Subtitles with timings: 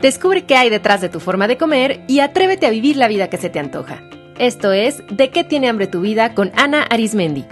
[0.00, 3.28] Descubre qué hay detrás de tu forma de comer y atrévete a vivir la vida
[3.28, 4.00] que se te antoja.
[4.38, 7.44] Esto es De qué tiene hambre tu vida con Ana Arismendi.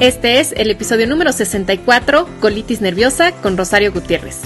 [0.00, 4.40] Este es el episodio número 64, Colitis Nerviosa, con Rosario Gutiérrez.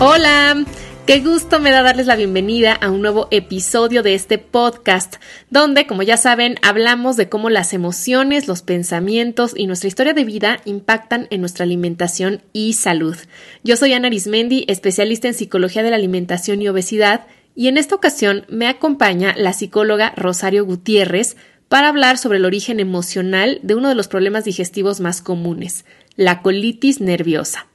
[0.00, 0.64] Hola,
[1.06, 5.16] Qué gusto me da darles la bienvenida a un nuevo episodio de este podcast,
[5.50, 10.24] donde, como ya saben, hablamos de cómo las emociones, los pensamientos y nuestra historia de
[10.24, 13.16] vida impactan en nuestra alimentación y salud.
[13.62, 17.96] Yo soy Ana Arismendi, especialista en psicología de la alimentación y obesidad, y en esta
[17.96, 21.36] ocasión me acompaña la psicóloga Rosario Gutiérrez
[21.68, 25.84] para hablar sobre el origen emocional de uno de los problemas digestivos más comunes,
[26.16, 27.66] la colitis nerviosa.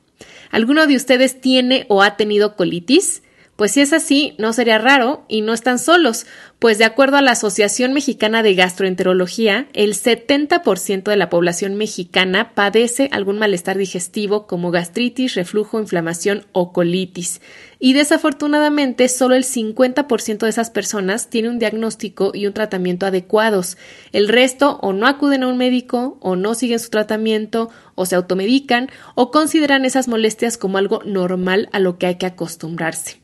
[0.49, 3.21] ¿Alguno de ustedes tiene o ha tenido colitis?
[3.59, 6.25] Pues si es así, no sería raro y no están solos,
[6.59, 12.53] pues de acuerdo a la Asociación Mexicana de Gastroenterología, el 70% de la población mexicana
[12.55, 17.41] padece algún malestar digestivo como gastritis, reflujo, inflamación o colitis.
[17.79, 23.77] Y desafortunadamente, solo el 50% de esas personas tiene un diagnóstico y un tratamiento adecuados.
[24.13, 28.15] El resto o no acuden a un médico, o no siguen su tratamiento, o se
[28.15, 33.19] automedican, o consideran esas molestias como algo normal a lo que hay que acostumbrarse.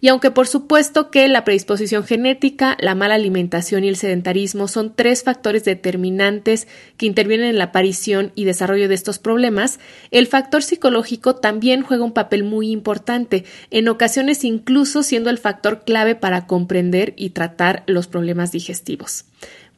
[0.00, 4.94] Y aunque por supuesto que la predisposición genética, la mala alimentación y el sedentarismo son
[4.94, 10.62] tres factores determinantes que intervienen en la aparición y desarrollo de estos problemas, el factor
[10.62, 16.46] psicológico también juega un papel muy importante, en ocasiones incluso siendo el factor clave para
[16.46, 19.24] comprender y tratar los problemas digestivos.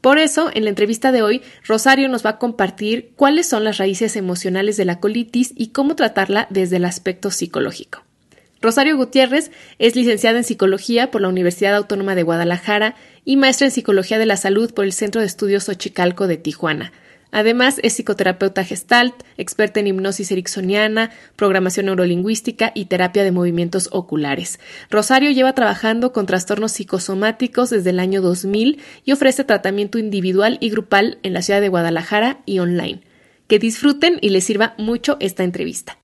[0.00, 3.76] Por eso, en la entrevista de hoy, Rosario nos va a compartir cuáles son las
[3.76, 8.02] raíces emocionales de la colitis y cómo tratarla desde el aspecto psicológico.
[8.62, 12.94] Rosario Gutiérrez es licenciada en Psicología por la Universidad Autónoma de Guadalajara
[13.24, 16.92] y maestra en Psicología de la Salud por el Centro de Estudios Xochicalco de Tijuana.
[17.32, 24.58] Además, es psicoterapeuta gestalt, experta en hipnosis ericksoniana, programación neurolingüística y terapia de movimientos oculares.
[24.90, 30.70] Rosario lleva trabajando con trastornos psicosomáticos desde el año 2000 y ofrece tratamiento individual y
[30.70, 33.00] grupal en la ciudad de Guadalajara y online.
[33.46, 36.00] Que disfruten y les sirva mucho esta entrevista.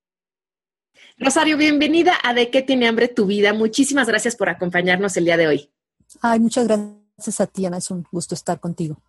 [1.19, 3.55] Rosario, bienvenida a De qué tiene hambre tu vida.
[3.55, 5.71] Muchísimas gracias por acompañarnos el día de hoy.
[6.21, 7.79] Ay, muchas gracias a ti, Ana.
[7.79, 9.03] Es un gusto estar contigo.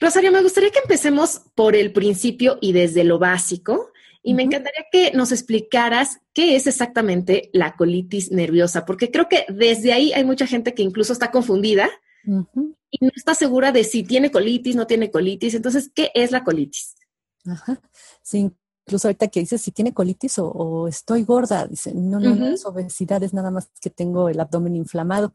[0.00, 3.92] Rosario, me gustaría que empecemos por el principio y desde lo básico.
[4.24, 9.46] Y me encantaría que nos explicaras qué es exactamente la colitis nerviosa, porque creo que
[9.48, 11.88] desde ahí hay mucha gente que incluso está confundida
[12.24, 15.54] y no está segura de si tiene colitis, no tiene colitis.
[15.54, 16.96] Entonces, ¿qué es la colitis?
[17.46, 17.80] Ajá.
[18.20, 18.50] Sí,
[18.86, 22.64] incluso ahorita que dices si tiene colitis o, estoy gorda, dicen, no, no, no es
[22.64, 25.32] obesidad, es nada más que tengo el abdomen inflamado.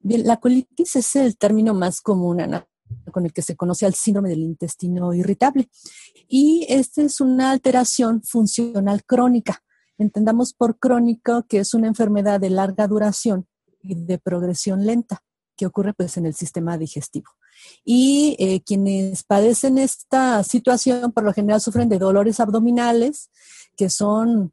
[0.00, 2.40] Bien, la colitis es el término más común
[3.12, 5.68] con el que se conoce al síndrome del intestino irritable.
[6.28, 9.62] Y esta es una alteración funcional crónica.
[9.98, 13.46] Entendamos por crónico que es una enfermedad de larga duración
[13.82, 15.22] y de progresión lenta
[15.56, 17.30] que ocurre pues en el sistema digestivo.
[17.84, 23.30] Y eh, quienes padecen esta situación por lo general sufren de dolores abdominales
[23.76, 24.52] que son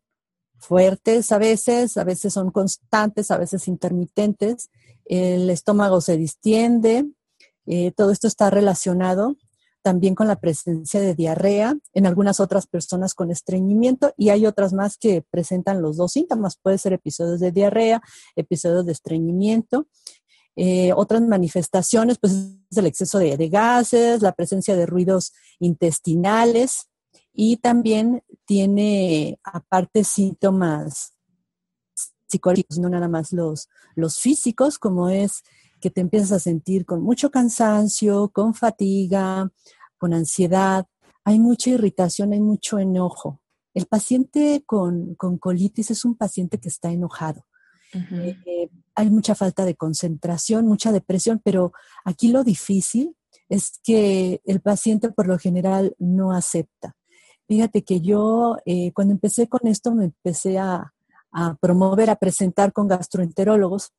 [0.58, 4.69] fuertes a veces, a veces son constantes, a veces intermitentes.
[5.06, 7.06] El estómago se distiende.
[7.66, 9.35] Eh, todo esto está relacionado
[9.84, 14.72] también con la presencia de diarrea, en algunas otras personas con estreñimiento y hay otras
[14.72, 16.56] más que presentan los dos síntomas.
[16.56, 18.02] Puede ser episodios de diarrea,
[18.38, 19.88] episodios de estreñimiento
[20.56, 22.34] eh, otras manifestaciones, pues
[22.69, 26.90] es el exceso de, gases, la presencia de ruidos intestinales
[27.34, 31.14] y también tiene aparte síntomas
[32.28, 35.44] psicológicos, no nada más los, los físicos, como es
[35.80, 39.52] que te empiezas a sentir con mucho cansancio, con fatiga,
[39.97, 40.88] con ansiedad,
[41.25, 43.41] hay mucha irritación, hay mucho enojo.
[43.74, 47.46] El paciente con, con colitis es un paciente que está enojado.
[47.94, 51.73] Eh, hay mucha falta de concentración, mucha depresión, pero
[52.06, 53.16] aquí lo difícil
[53.50, 56.96] es que el paciente por lo general no acepta.
[57.47, 60.94] Fíjate que yo eh, cuando empecé con esto me empecé a,
[61.32, 63.91] a promover, a presentar con gastroenterólogos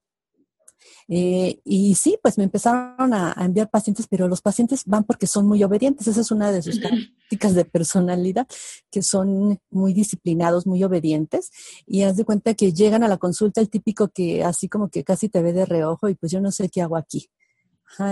[1.08, 5.46] eh, y sí, pues me empezaron a, enviar pacientes, pero los pacientes van porque son
[5.46, 6.06] muy obedientes.
[6.06, 8.46] Esa es una de sus características de personalidad,
[8.90, 11.50] que son muy disciplinados, muy obedientes.
[11.86, 15.04] Y haz de cuenta que llegan a la consulta el típico que así como que
[15.04, 17.28] casi te ve de reojo y pues yo no sé qué hago aquí.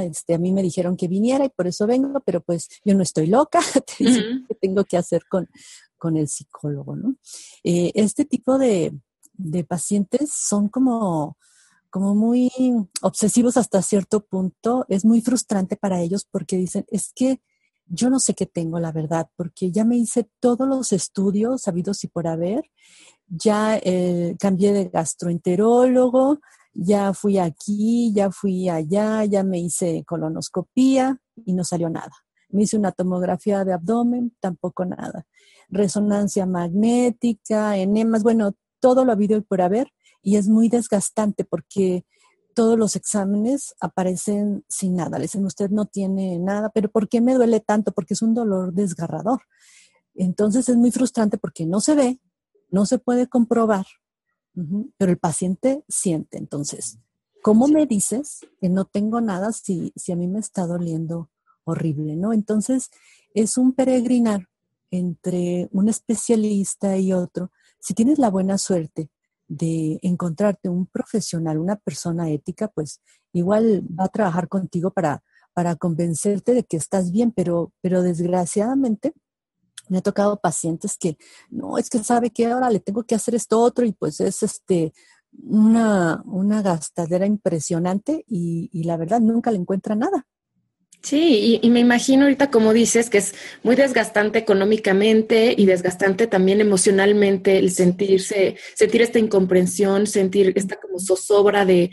[0.03, 3.03] este, a mí me dijeron que viniera y por eso vengo, pero pues yo no
[3.03, 3.61] estoy loca,
[3.99, 5.49] te qué tengo que hacer con,
[5.97, 7.17] con el psicólogo, ¿no?
[7.65, 8.93] Eh, este tipo de,
[9.35, 11.37] de pacientes son como
[11.93, 12.50] como muy
[13.03, 17.43] obsesivos hasta cierto punto, es muy frustrante para ellos porque dicen, es que
[17.85, 22.03] yo no sé qué tengo, la verdad, porque ya me hice todos los estudios sabidos
[22.05, 22.65] y por haber,
[23.29, 26.41] ya eh, cambié de gastroenterólogo,
[26.73, 32.12] ya fui aquí, ya fui allá, ya me hice colonoscopía y no salió nada.
[32.49, 35.27] Me hice una tomografía de abdomen, tampoco nada.
[35.69, 39.93] Resonancia magnética, enemas, bueno, todo lo ha habido y por haber,
[40.23, 42.05] y es muy desgastante porque
[42.55, 45.19] todos los exámenes aparecen sin nada.
[45.19, 47.93] Le dicen, usted no tiene nada, pero ¿por qué me duele tanto?
[47.93, 49.43] Porque es un dolor desgarrador.
[50.15, 52.21] Entonces es muy frustrante porque no se ve,
[52.71, 53.87] no se puede comprobar,
[54.99, 56.39] pero el paciente siente.
[56.39, 56.99] Entonces,
[57.43, 61.31] ¿cómo me dices que no tengo nada si, si a mí me está doliendo
[61.65, 62.17] horrible?
[62.17, 62.33] ¿no?
[62.33, 62.91] Entonces,
[63.35, 64.49] es un peregrinar
[64.91, 67.51] entre un especialista y otro.
[67.81, 69.09] Si tienes la buena suerte
[69.53, 73.03] de encontrarte un profesional, una persona ética, pues
[73.35, 75.23] igual va a trabajar contigo para,
[75.53, 79.13] para convencerte de que estás bien, pero, pero desgraciadamente
[79.89, 81.19] me ha tocado pacientes que,
[81.51, 84.43] no, es que sabe que ahora le tengo que hacer esto otro y pues es
[84.43, 84.95] este
[85.43, 90.27] una, una gastadera impresionante y, y la verdad nunca le encuentra nada.
[91.03, 93.35] Sí, y, me imagino ahorita, como dices, que es
[93.65, 101.01] muy desgastante económicamente y desgastante también emocionalmente el sentirse, sentir esta incomprensión, sentir esta como
[101.01, 101.91] zozobra de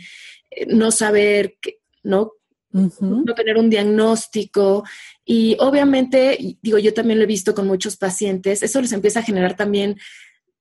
[0.52, 1.58] eh, no saber,
[2.04, 2.34] ¿no?
[2.72, 4.84] No tener un diagnóstico.
[5.26, 9.24] Y obviamente, digo, yo también lo he visto con muchos pacientes, eso les empieza a
[9.24, 9.98] generar también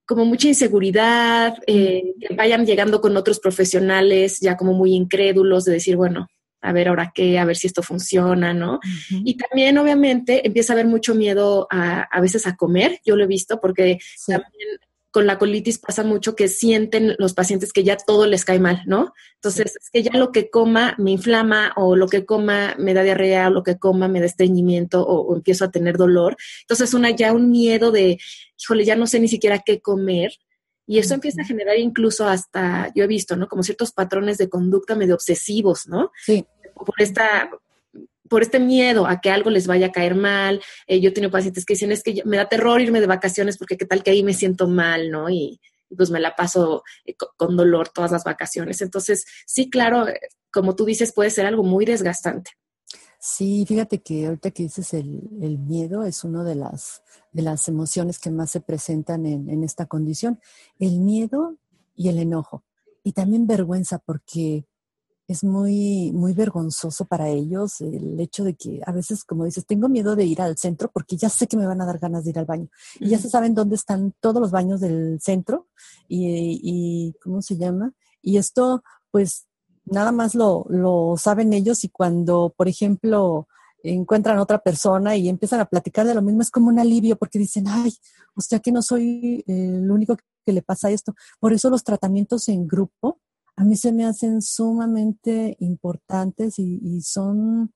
[0.07, 5.75] como mucha inseguridad, eh, que vayan llegando con otros profesionales ya como muy incrédulos de
[5.75, 6.29] decir, bueno,
[6.61, 8.81] a ver ahora qué, a ver si esto funciona, ¿no?
[9.11, 13.25] Y también obviamente empieza a haber mucho miedo a, a veces a comer, yo lo
[13.25, 14.79] he visto porque también
[15.11, 18.83] con la colitis pasa mucho que sienten los pacientes que ya todo les cae mal,
[18.87, 19.15] ¿no?
[19.37, 23.03] Entonces, es que ya lo que coma me inflama o lo que coma me da
[23.03, 26.37] diarrea o lo que coma me da estreñimiento o, empiezo a tener dolor.
[26.63, 28.19] Entonces, una ya un miedo de,
[28.61, 30.33] híjole, ya no sé ni siquiera qué comer.
[30.89, 33.47] Y eso empieza a generar incluso hasta, yo he visto, ¿no?
[33.47, 36.13] Como ciertos patrones de conducta medio obsesivos, ¿no?
[36.25, 36.47] Sí.
[36.75, 37.51] Por esta,
[38.29, 40.63] por este miedo a que algo les vaya a caer mal.
[40.87, 43.77] Eh, yo tengo pacientes que dicen, es que me da terror irme de vacaciones porque
[43.77, 45.29] qué tal que ahí me siento mal, ¿no?
[45.29, 45.61] Y,
[45.95, 48.81] pues me la paso eh, con dolor todas las vacaciones.
[48.81, 50.19] Entonces, sí, claro, eh,
[50.51, 52.53] como tú dices, puede ser algo muy desgastante.
[53.21, 57.67] Sí, fíjate que ahorita que dices el, el miedo es una de las, de las
[57.67, 60.39] emociones que más se presentan en, en esta condición.
[60.79, 61.57] El miedo
[61.97, 62.63] y el enojo.
[63.03, 64.67] Y también vergüenza porque
[65.27, 69.89] es muy, muy vergonzoso para ellos el hecho de que a veces, como dices, tengo
[69.89, 72.31] miedo de ir al centro porque ya sé que me van a dar ganas de
[72.31, 72.69] ir al baño.
[73.01, 75.67] Y ya se saben dónde están todos los baños del centro
[76.07, 77.93] y, y ¿cómo se llama?
[78.23, 79.48] Y esto, pues,
[79.93, 83.49] nada más lo, lo saben ellos y cuando, por ejemplo,
[83.83, 87.39] encuentran otra persona y empiezan a platicar de lo mismo, es como un alivio porque
[87.39, 87.95] dicen, ay,
[88.35, 91.15] usted aquí no soy el único que le pasa esto.
[91.41, 93.21] Por eso los tratamientos en grupo
[93.57, 97.73] a mí se me hacen sumamente importantes y, son,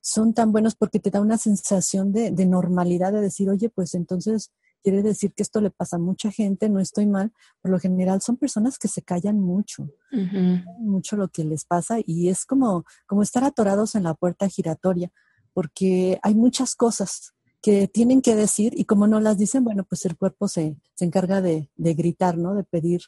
[0.00, 3.94] son tan buenos porque te da una sensación de, de normalidad de decir, oye, pues
[3.94, 4.50] entonces
[4.82, 7.32] quiere decir que esto le pasa a mucha gente, no estoy mal.
[7.62, 9.88] Por lo general son personas que se callan mucho,
[10.78, 15.10] mucho lo que les pasa y es como, como estar atorados en la puerta giratoria,
[15.52, 20.04] porque hay muchas cosas que tienen que decir y como no las dicen, bueno, pues
[20.06, 22.54] el cuerpo se, se encarga de, de gritar, ¿no?
[22.54, 23.02] De pedir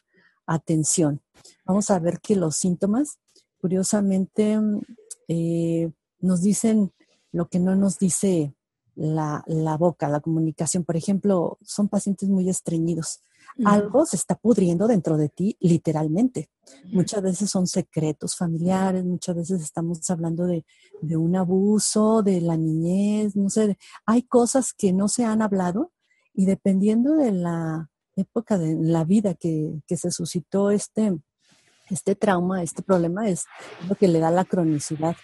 [0.45, 1.21] atención.
[1.65, 3.19] Vamos a ver que los síntomas,
[3.59, 4.59] curiosamente,
[5.27, 6.93] eh, nos dicen
[7.31, 8.53] lo que no nos dice
[8.95, 10.83] la, la, boca, la comunicación.
[10.83, 13.21] Por ejemplo, son pacientes muy estreñidos.
[13.65, 16.49] Algo se está pudriendo dentro de ti, literalmente.
[16.91, 20.65] Muchas veces son secretos familiares, muchas veces estamos hablando de,
[21.01, 23.77] de un abuso, de la niñez, no sé.
[24.05, 25.91] Hay cosas que no se han hablado
[26.33, 31.17] y dependiendo de la época de la vida que, que se suscitó este,
[31.89, 33.45] este trauma, este problema es
[33.87, 35.15] lo que le da la cronicidad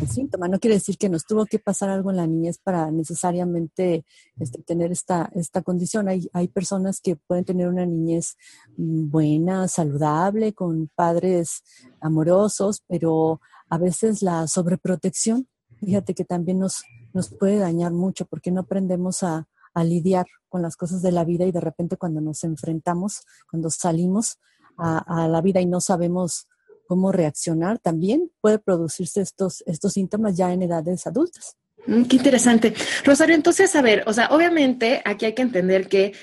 [0.00, 0.48] al síntoma.
[0.48, 4.04] No quiere decir que nos tuvo que pasar algo en la niñez para necesariamente
[4.38, 6.08] este, tener esta, esta condición.
[6.08, 8.36] Hay, hay personas que pueden tener una niñez
[8.76, 11.62] mm, buena, saludable, con padres
[12.00, 15.46] amorosos, pero a veces la sobreprotección,
[15.80, 16.82] fíjate que también nos,
[17.12, 21.24] nos puede dañar mucho porque no aprendemos a, a lidiar con las cosas de la
[21.24, 24.38] vida y de repente cuando nos enfrentamos, cuando salimos
[24.78, 26.46] a, la vida y no sabemos
[26.86, 31.56] cómo reaccionar, también puede producirse estos, estos síntomas ya en edades adultas.
[31.86, 32.74] Mm, qué interesante.
[33.04, 36.14] Rosario, entonces, a ver, o sea, obviamente aquí hay que entender que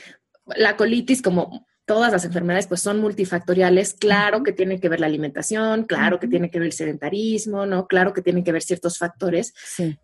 [0.46, 5.06] la colitis, como todas las enfermedades pues son multifactoriales, claro que tiene que ver la
[5.06, 7.88] alimentación, claro que tiene que ver el sedentarismo, ¿no?
[7.88, 9.54] Claro que tiene que ver ciertos factores,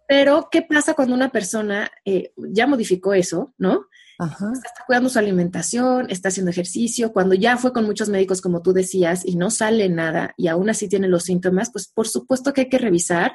[0.07, 3.87] pero ¿qué pasa cuando una persona eh, ya modificó eso, ¿no?
[4.25, 8.73] Está cuidando su alimentación, está haciendo ejercicio, cuando ya fue con muchos médicos, como tú
[8.73, 12.61] decías, y no sale nada y aún así tiene los síntomas, pues por supuesto que
[12.61, 13.33] hay que revisar.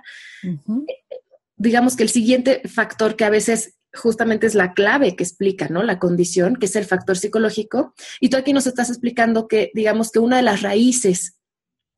[1.57, 5.83] Digamos que el siguiente factor que a veces justamente es la clave que explica, ¿no?
[5.83, 7.95] La condición, que es el factor psicológico.
[8.21, 11.39] Y tú aquí nos estás explicando que, digamos que una de las raíces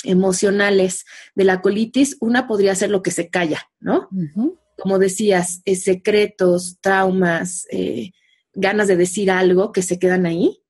[0.04, 1.04] emocionales
[1.35, 4.09] de la colitis, una podría ser lo que se calla, ¿no?
[4.78, 8.12] Como decías, eh, secretos, traumas, eh,
[8.55, 10.61] ganas de decir algo que se quedan ahí.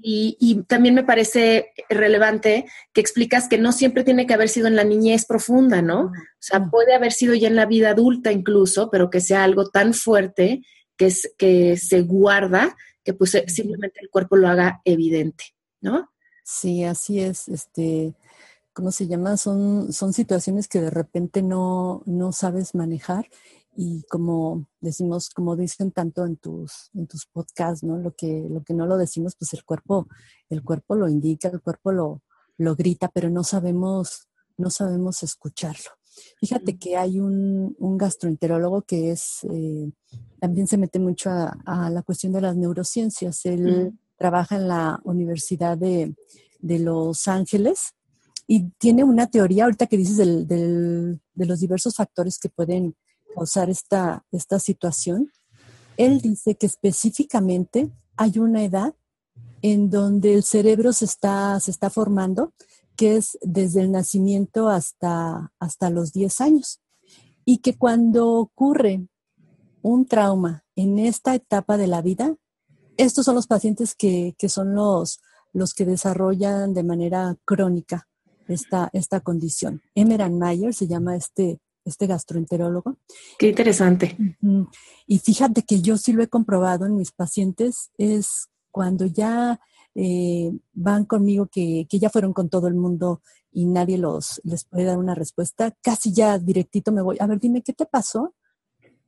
[0.00, 4.74] y, también me parece relevante que explicas que no siempre tiene que haber sido en
[4.74, 6.06] la niñez profunda, ¿no?
[6.06, 9.68] O sea, puede haber sido ya en la vida adulta incluso, pero que sea algo
[9.70, 10.62] tan fuerte
[10.96, 15.44] que, es, que se guarda que pues simplemente el cuerpo lo haga evidente,
[15.80, 16.10] ¿no?
[16.44, 17.48] Sí, así es.
[17.48, 18.14] Este,
[18.72, 19.36] ¿cómo se llama?
[19.36, 23.28] Son, son situaciones que de repente no, no sabes manejar
[23.80, 27.96] y como decimos, como dicen tanto en tus, en tus podcasts, ¿no?
[27.96, 30.08] Lo que, lo que no lo decimos, pues el cuerpo,
[30.50, 32.22] el cuerpo lo indica, el cuerpo lo,
[32.56, 35.90] lo grita, pero no sabemos, no sabemos escucharlo.
[36.40, 39.92] Fíjate que hay un, un gastroenterólogo que es, eh,
[40.40, 43.46] también se mete mucho a, la cuestión de las neurociencias.
[43.46, 46.16] Él trabaja en la Universidad de,
[46.58, 47.92] de, Los Ángeles
[48.48, 52.96] y tiene una teoría, ahorita que dices del, del, de los diversos factores que pueden
[53.34, 55.32] causar esta, esta situación,
[55.96, 58.94] él dice que específicamente hay una edad
[59.62, 62.52] en donde el cerebro se está, se está formando,
[62.96, 66.80] que es desde el nacimiento hasta, hasta los 10 años.
[67.44, 69.06] Y que cuando ocurre
[69.82, 72.36] un trauma en esta etapa de la vida,
[72.96, 75.20] estos son los pacientes que, que son los,
[75.52, 78.08] los que desarrollan de manera crónica
[78.48, 79.82] esta, esta condición.
[79.94, 82.96] Emeran Mayer se llama este, este gastroenterólogo.
[83.38, 84.16] Qué interesante.
[85.06, 89.60] Y fíjate que yo sí lo he comprobado en mis pacientes, es cuando ya
[89.94, 94.64] eh, van conmigo, que, que, ya fueron con todo el mundo y nadie los, les
[94.64, 98.34] puede dar una respuesta, casi ya directito me voy, a ver, dime, ¿qué te pasó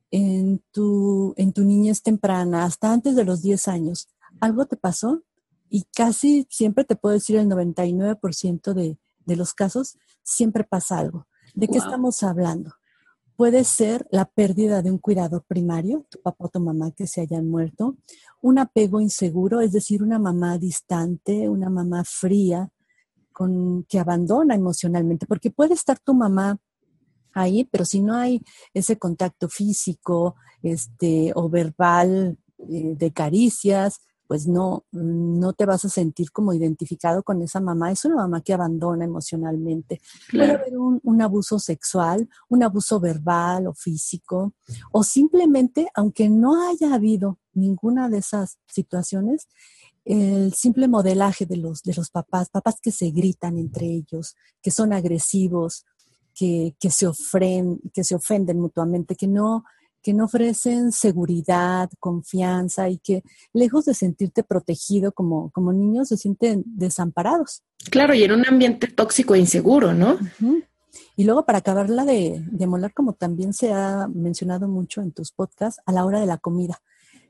[0.09, 4.09] en tu, en tu niñez temprana, hasta antes de los 10 años?
[4.39, 5.23] ¿Algo te pasó?
[5.69, 11.27] Y casi siempre te puedo decir el 99% de, de los casos, siempre pasa algo.
[11.53, 12.73] ¿De qué estamos hablando?
[13.35, 17.21] Puede ser la pérdida de un cuidador primario, tu papá o tu mamá que se
[17.21, 17.97] hayan muerto,
[18.41, 22.69] un apego inseguro, es decir, una mamá distante, una mamá fría,
[23.33, 26.59] con, que abandona emocionalmente, porque puede estar tu mamá
[27.33, 28.41] ahí, pero si no hay
[28.73, 32.37] ese contacto físico este, o verbal
[32.69, 34.01] eh, de caricias,
[34.31, 37.91] pues no, no te vas a sentir como identificado con esa mamá.
[37.91, 39.99] Es una mamá que abandona emocionalmente.
[40.31, 44.53] Puede haber un, abuso sexual, un abuso verbal o físico,
[44.93, 49.49] o simplemente, aunque no haya habido ninguna de esas situaciones,
[50.05, 54.71] el simple modelaje de los, de los papás, papás que se gritan entre ellos, que
[54.71, 55.83] son agresivos,
[56.33, 59.65] que, que, se, ofren, que se ofenden mutuamente, que no
[60.01, 66.17] que no ofrecen seguridad, confianza y que lejos de sentirte protegido como, como niños se
[66.17, 67.63] sienten desamparados.
[67.89, 70.17] Claro, y en un ambiente tóxico e inseguro, ¿no?
[71.15, 75.31] Y luego para acabarla de, de molar, como también se ha mencionado mucho en tus
[75.31, 76.81] podcasts, a la hora de la comida.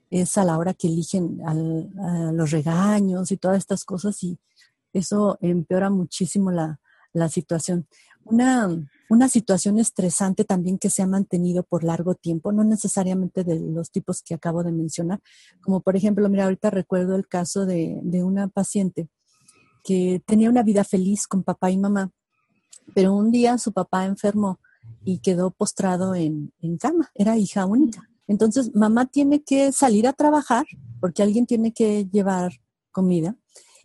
[0.10, 4.38] Es a la hora que eligen a los regaños y todas estas cosas y
[4.94, 6.80] eso empeora muchísimo la,
[7.14, 7.88] la situación.
[8.24, 8.70] Una,
[9.12, 13.92] una situación estresante también que se ha mantenido por largo tiempo, no necesariamente de los
[13.92, 15.20] tipos que acabo de mencionar,
[15.60, 19.10] como por ejemplo, mira, ahorita recuerdo el caso de, una paciente
[19.84, 22.10] que tenía una vida feliz con papá y mamá,
[22.96, 24.62] pero un día su papá enfermó
[25.04, 28.10] y quedó postrado en, en cama, era hija única.
[28.30, 30.66] Entonces, mamá tiene que salir a trabajar
[31.02, 32.54] porque alguien tiene que llevar
[32.94, 33.36] comida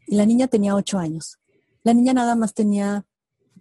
[0.06, 1.40] y la niña tenía ocho años.
[1.82, 3.04] La niña nada más tenía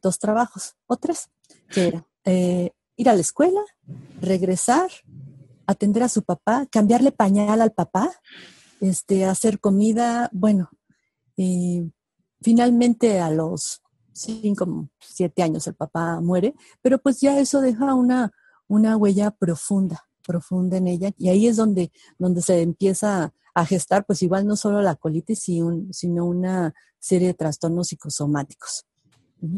[0.02, 1.30] dos trabajos o tres
[1.70, 3.62] que era eh, ir a la escuela,
[4.22, 4.90] regresar,
[5.68, 8.12] atender a su papá, cambiarle pañal al papá,
[8.82, 10.70] este, hacer comida, bueno,
[12.42, 13.82] finalmente a los
[14.14, 18.32] cinco, siete años el papá muere, pero pues ya eso deja una,
[18.68, 24.06] una huella profunda, profunda en ella, y ahí es donde, donde se empieza a gestar,
[24.06, 28.86] pues igual no solo la colitis, sino una serie de trastornos psicosomáticos.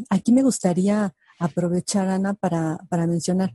[0.10, 3.54] Aquí me gustaría aprovechar, Ana, para, mencionar,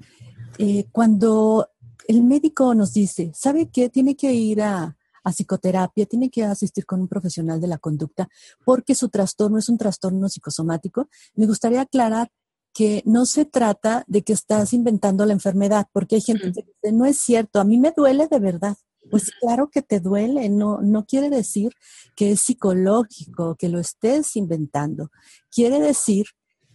[0.59, 1.69] eh, cuando
[2.09, 3.89] el médico nos dice, ¿sabe qué?
[3.89, 8.29] Tiene que ir a, a psicoterapia, tiene que asistir con un profesional de la conducta
[8.65, 11.09] porque su trastorno es un trastorno psicosomático.
[11.35, 12.31] Me gustaría aclarar
[12.73, 16.93] que no se trata de que estás inventando la enfermedad, porque hay gente que dice,
[16.93, 18.77] no es cierto, a mí me duele de verdad.
[19.13, 21.75] Pues claro que te duele, no, no quiere decir
[22.17, 25.11] que es psicológico, que lo estés inventando.
[25.51, 26.25] Quiere decir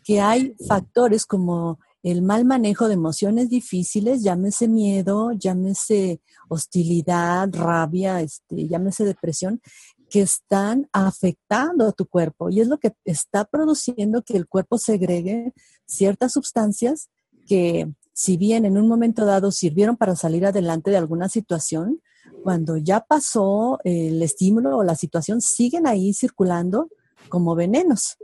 [0.04, 8.22] que hay factores como el mal manejo de emociones difíciles, llámese miedo, llámese hostilidad, rabia,
[8.22, 9.60] este, llámese depresión,
[10.08, 14.78] que están afectando a tu cuerpo y es lo que está produciendo que el cuerpo
[14.78, 15.54] segregue
[15.88, 17.10] ciertas sustancias
[17.48, 22.00] que si bien en un momento dado sirvieron para salir adelante de alguna situación,
[22.44, 26.90] cuando ya pasó el estímulo o la situación, siguen ahí circulando
[27.30, 28.18] como venenos.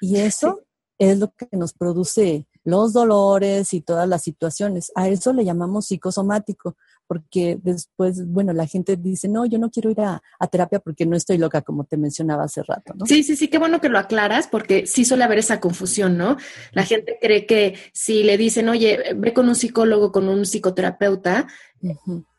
[0.00, 0.60] Y eso
[0.98, 4.90] es lo que nos produce los dolores y todas las situaciones.
[4.94, 6.76] A eso le llamamos psicosomático,
[7.06, 11.16] porque después, bueno, la gente dice, no, yo no quiero ir a, terapia porque no
[11.16, 13.06] estoy loca, como te mencionaba hace rato, ¿no?
[13.06, 16.36] Sí, sí, sí, qué bueno que lo aclaras, porque sí suele haber esa confusión, ¿no?
[16.72, 21.46] La gente cree que si le dicen, oye, ve con un psicólogo, con un psicoterapeuta,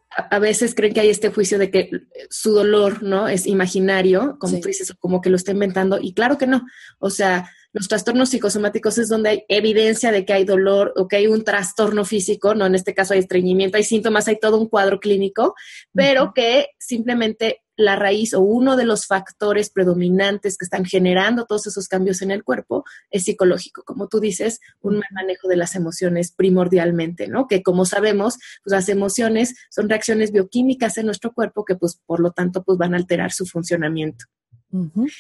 [0.10, 1.90] a, veces creen que hay este juicio de que
[2.30, 3.28] su dolor, ¿no?
[3.28, 6.66] Es imaginario, como tú dices, como que lo está inventando, y claro que no.
[7.00, 11.18] O sea, los trastornos psicosomáticos es donde hay evidencia de que hay dolor o que
[11.18, 14.68] hay un trastorno físico, no en este caso hay estreñimiento, hay síntomas, hay todo un
[14.68, 15.54] cuadro clínico,
[15.94, 21.68] pero que simplemente la raíz o uno de los factores predominantes que están generando todos
[21.68, 25.76] esos cambios en el cuerpo es psicológico, como tú dices, un mal manejo de las
[25.76, 27.48] emociones primordialmente, ¿no?
[27.48, 32.20] Que como sabemos, pues las emociones son reacciones bioquímicas en nuestro cuerpo que pues por
[32.20, 34.26] lo tanto pues van a alterar su funcionamiento.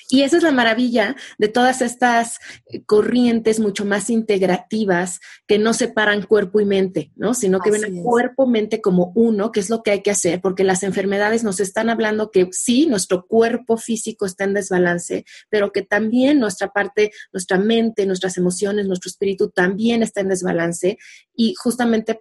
[0.09, 5.73] Y esa es la maravilla de todas estas eh, corrientes mucho más integrativas que no
[5.73, 7.33] separan cuerpo y mente, ¿no?
[7.33, 10.65] Sino que ven el cuerpo-mente como uno, que es lo que hay que hacer, porque
[10.65, 15.81] las enfermedades nos están hablando que sí, nuestro cuerpo físico está en desbalance, pero que
[15.81, 20.97] también nuestra parte, nuestra mente, nuestras emociones, nuestro espíritu también está en desbalance.
[21.33, 22.19] Y justamente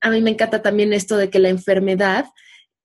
[0.00, 2.24] a mí me encanta también esto de que la enfermedad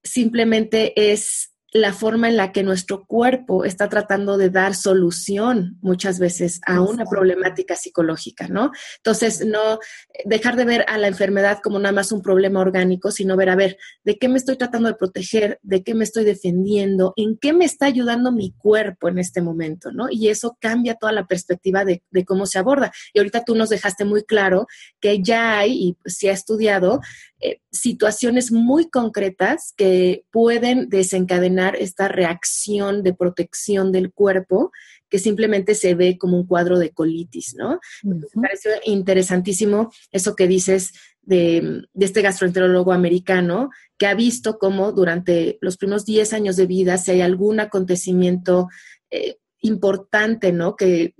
[0.02, 6.20] simplemente es la forma en la que nuestro cuerpo está tratando de dar solución muchas
[6.20, 8.70] veces a una problemática psicológica, ¿no?
[8.98, 9.80] Entonces, no
[10.24, 13.56] dejar de ver a la enfermedad como nada más un problema orgánico, sino ver, a
[13.56, 15.58] ver, ¿de qué me estoy tratando de proteger?
[15.62, 17.12] ¿De qué me estoy defendiendo?
[17.16, 20.06] ¿En qué me está ayudando mi cuerpo en este momento, ¿no?
[20.08, 22.92] Y eso cambia toda la perspectiva de, cómo se aborda.
[23.12, 24.68] Y ahorita tú nos dejaste muy claro
[25.00, 27.00] que ya hay, y se ha estudiado,
[27.44, 34.72] eh, situaciones muy concretas que pueden desencadenar esta reacción de protección del cuerpo
[35.10, 37.80] que simplemente se ve como un cuadro de colitis, ¿no?
[38.02, 45.58] Me pareció interesantísimo eso que dices de, este gastroenterólogo americano que ha visto cómo durante
[45.60, 48.68] los primeros 10 años de vida, si hay algún acontecimiento
[49.10, 50.76] eh, importante, ¿no?
[50.76, 51.14] Que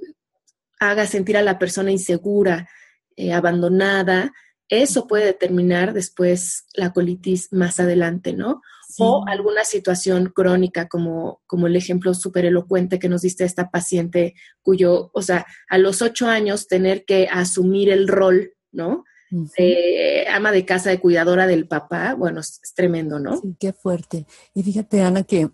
[0.80, 2.66] haga sentir a la persona insegura,
[3.14, 4.32] eh, abandonada,
[4.68, 8.62] eso puede determinar después la colitis más adelante, ¿no?
[8.98, 14.34] O alguna situación crónica, como, como el ejemplo súper elocuente que nos diste esta paciente,
[14.62, 19.04] cuyo, o sea, a los ocho años tener que asumir el rol, ¿no?
[19.30, 23.40] de ama de casa, de cuidadora del papá, bueno, es, es, tremendo, ¿no?
[23.40, 24.26] Sí, qué fuerte.
[24.54, 25.50] Y fíjate, Ana, que,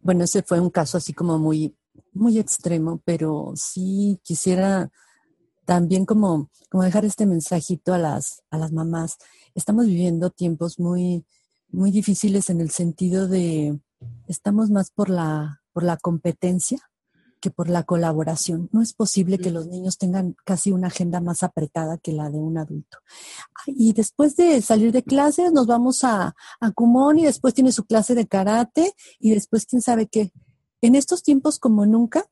[0.00, 1.76] bueno, ese fue un caso así como muy,
[2.14, 4.90] muy extremo, pero sí quisiera
[5.66, 9.18] también como, como dejar este mensajito a las, a las mamás.
[9.54, 11.26] Estamos viviendo tiempos muy,
[11.68, 13.78] muy difíciles en el sentido de
[14.28, 16.78] estamos más por la, por la competencia
[17.40, 18.70] que por la colaboración.
[18.72, 22.38] No es posible que los niños tengan casi una agenda más apretada que la de
[22.38, 22.98] un adulto.
[23.66, 27.84] Y después de salir de clases nos vamos a, a Kumon y después tiene su
[27.84, 30.32] clase de karate y después quién sabe qué.
[30.80, 32.24] En estos tiempos como nunca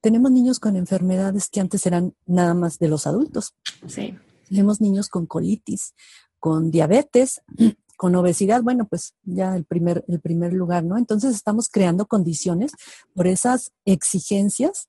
[0.00, 3.54] tenemos niños con enfermedades que antes eran nada más de los adultos.
[3.86, 4.16] Sí.
[4.48, 5.94] Tenemos niños con colitis,
[6.38, 7.42] con diabetes,
[7.96, 10.96] con obesidad, bueno, pues ya el primer, el primer lugar, ¿no?
[10.96, 12.72] Entonces estamos creando condiciones
[13.14, 14.88] por esas exigencias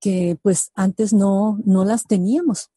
[0.00, 2.70] que pues antes no, no las teníamos.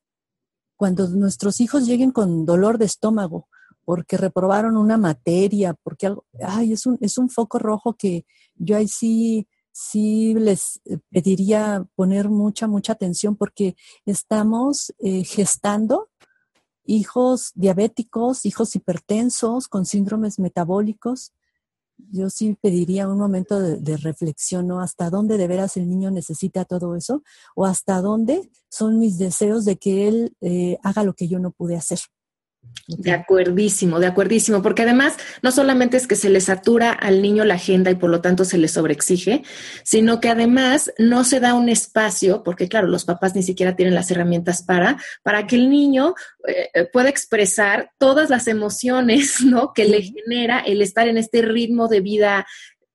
[0.75, 3.47] Cuando nuestros hijos lleguen con dolor de estómago,
[3.85, 8.77] porque reprobaron una materia, porque algo, ay, es un, es un foco rojo que yo
[8.77, 16.09] ahí sí sí les eh, pediría poner mucha, mucha atención porque estamos eh, gestando
[16.85, 21.33] hijos diabéticos, hijos hipertensos, con síndromes metabólicos.
[22.11, 24.81] Yo sí pediría un momento de, reflexión, ¿no?
[24.81, 27.23] ¿Hasta dónde de veras el niño necesita todo eso?
[27.55, 31.51] ¿O hasta dónde son mis deseos de que él eh, haga lo que yo no
[31.51, 31.99] pude hacer?
[32.85, 37.45] De acuerdísimo, de acuerdísimo, porque además no solamente es que se le satura al niño
[37.45, 39.43] la agenda y por lo tanto se le sobreexige,
[39.85, 43.95] sino que además no se da un espacio, porque claro, los papás ni siquiera tienen
[43.95, 46.13] las herramientas para, para que el niño
[46.45, 49.71] eh, eh, pueda expresar todas las emociones, ¿no?
[49.73, 52.45] Que le genera el estar en este ritmo de vida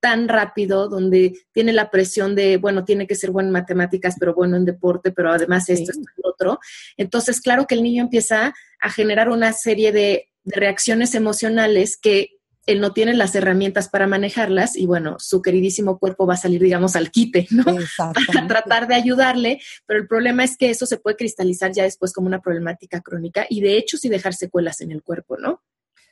[0.01, 4.35] tan rápido, donde tiene la presión de, bueno, tiene que ser bueno en matemáticas, pero
[4.35, 6.59] bueno en deporte, pero además esto, esto, lo otro.
[6.97, 12.31] Entonces, claro que el niño empieza a generar una serie de, reacciones emocionales que
[12.67, 16.63] él no tiene las herramientas para manejarlas y bueno, su queridísimo cuerpo va a salir,
[16.63, 17.65] digamos, al quite, ¿no?
[17.99, 22.13] Para tratar de ayudarle, pero el problema es que eso se puede cristalizar ya después
[22.13, 25.63] como una problemática crónica y de hecho sí dejar secuelas en el cuerpo, ¿no?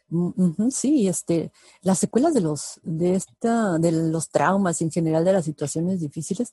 [0.08, 1.50] Mm, sí, este,
[1.82, 6.00] las secuelas de los, de esta, de los traumas y en general de las situaciones
[6.00, 6.52] difíciles,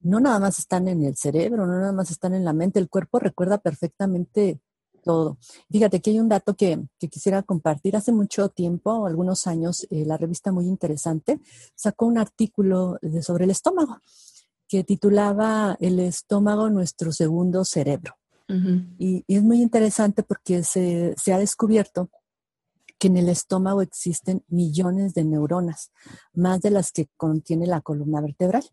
[0.00, 2.88] no nada más están en el cerebro, no nada más están en la mente, el
[2.88, 4.60] cuerpo recuerda perfectamente
[5.02, 5.38] todo.
[5.70, 7.94] Fíjate que hay un dato que, quisiera compartir.
[7.94, 11.40] Hace mucho tiempo, algunos años, eh, la revista Muy Interesante
[11.74, 13.98] sacó un artículo sobre el estómago
[14.66, 18.16] que titulaba El estómago, nuestro segundo cerebro.
[18.98, 22.08] y, es muy interesante porque se, se ha descubierto
[22.98, 25.90] que en el estómago existen millones de neuronas,
[26.32, 28.64] más de las que contiene la columna vertebral.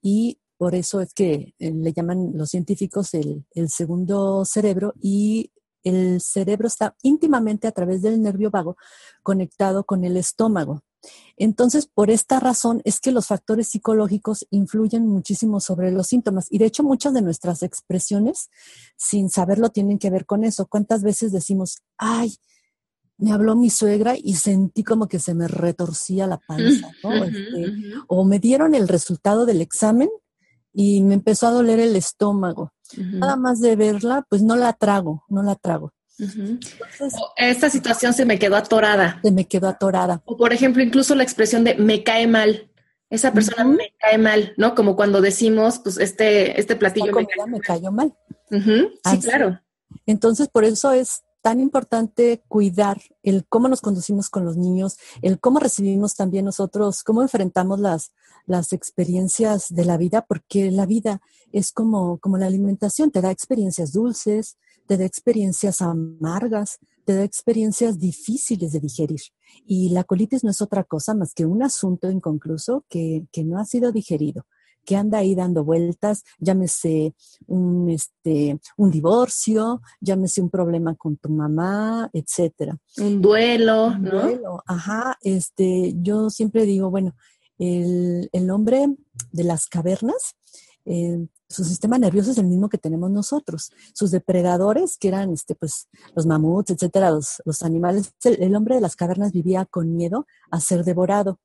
[0.00, 5.50] Y por eso es que eh, le llaman los científicos el, segundo cerebro y
[5.82, 8.76] el cerebro está íntimamente a través del nervio vago
[9.22, 10.82] conectado con el estómago.
[11.36, 16.58] Entonces, por esta razón es que los factores psicológicos influyen muchísimo sobre los síntomas y
[16.58, 18.48] de hecho muchas de nuestras expresiones,
[18.96, 20.66] sin saberlo, tienen que ver con eso.
[20.66, 22.36] ¿Cuántas veces decimos, ay,
[23.16, 27.24] me habló mi suegra y sentí como que se me retorcía la panza, ¿no?
[27.24, 27.72] Este,
[28.08, 30.08] o me dieron el resultado del examen
[30.72, 32.72] y me empezó a doler el estómago.
[32.96, 35.92] Nada más de verla, pues no la trago, no la trago.
[37.36, 39.20] Esta situación se me quedó atorada.
[39.22, 40.22] Se me quedó atorada.
[40.26, 42.70] O por ejemplo, incluso la expresión de me cae mal.
[43.10, 44.74] Esa persona me cae mal, ¿no?
[44.74, 48.12] Como cuando decimos, pues este, este platillo me, me, cayó mal.
[48.50, 49.60] Sí, claro.
[50.06, 55.38] Entonces, por eso es tan importante cuidar el cómo nos conducimos con los niños, el
[55.38, 58.12] cómo recibimos también nosotros, cómo enfrentamos las,
[58.46, 61.20] las experiencias de la vida, porque la vida
[61.52, 67.24] es como, como la alimentación, te da experiencias dulces, te da experiencias amargas, te da
[67.24, 69.20] experiencias difíciles de digerir.
[69.66, 73.58] Y la colitis no es otra cosa más que un asunto inconcluso que, que no
[73.58, 74.46] ha sido digerido
[74.84, 77.14] que anda ahí dando vueltas, llámese
[77.46, 82.76] un, este, un divorcio, llámese un problema con tu mamá, etcétera.
[82.98, 84.22] Un duelo, ¿no?
[84.22, 85.16] Duelo, ajá.
[85.22, 87.14] Este, yo siempre digo, bueno,
[87.58, 88.86] el, el hombre
[89.32, 90.36] de las cavernas,
[90.84, 93.70] eh, su sistema nervioso es el mismo que tenemos nosotros.
[93.94, 98.80] Sus depredadores, que eran este, pues, los mamuts, etcétera, los, los animales, el, hombre de
[98.80, 101.38] las cavernas vivía con miedo a ser devorado.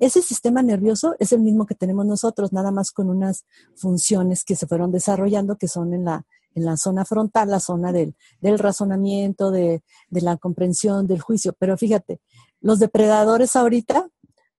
[0.00, 4.56] Ese sistema nervioso es el mismo que tenemos nosotros, nada más con unas funciones que
[4.56, 8.58] se fueron desarrollando que son en la, en la zona frontal, la zona del, del
[8.58, 11.54] razonamiento, de, de la comprensión, del juicio.
[11.58, 12.20] Pero fíjate,
[12.60, 14.08] los depredadores ahorita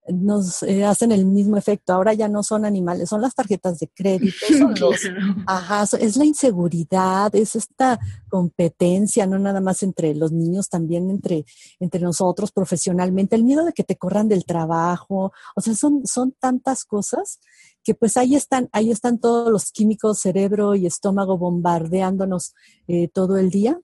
[0.07, 1.93] nos eh, hacen el mismo efecto.
[1.93, 4.99] Ahora ya no son animales, son las tarjetas de crédito, son los,
[5.47, 11.45] ajá, es la inseguridad, es esta competencia, no nada más entre los niños, también entre,
[11.79, 16.33] entre nosotros profesionalmente, el miedo de que te corran del trabajo, o sea, son, son
[16.39, 17.39] tantas cosas
[17.83, 22.53] que pues ahí están, ahí están todos los químicos, cerebro y estómago bombardeándonos
[22.87, 23.79] eh, todo el día.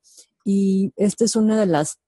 [0.46, 2.00] Y esta es una de las